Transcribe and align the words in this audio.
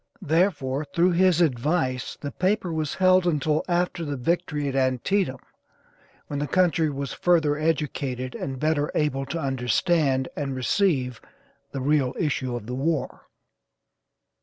Therefore, 0.25 0.83
through 0.83 1.11
his 1.11 1.41
advice 1.41 2.17
the 2.19 2.31
paper 2.31 2.73
was 2.73 2.95
held 2.95 3.27
until 3.27 3.63
after 3.67 4.03
the 4.03 4.17
victory 4.17 4.67
at 4.67 4.75
Antietam, 4.75 5.37
when 6.25 6.39
the 6.39 6.47
country 6.47 6.89
was 6.89 7.13
further 7.13 7.55
educated 7.55 8.33
and 8.33 8.59
better 8.59 8.91
able 8.95 9.27
to 9.27 9.37
understand 9.39 10.27
and 10.35 10.55
receive 10.55 11.21
the 11.71 11.81
real 11.81 12.15
issue 12.17 12.55
of 12.55 12.65
the 12.65 12.73
war. 12.73 13.27